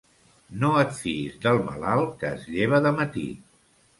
No 0.61 0.69
et 0.83 0.95
fiïs 1.01 1.35
del 1.43 1.61
malalt 1.67 2.17
que 2.23 2.31
es 2.39 2.47
lleva 2.57 2.79
de 2.87 2.95
matí. 3.01 3.27